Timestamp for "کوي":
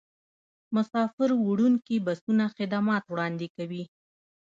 3.55-3.83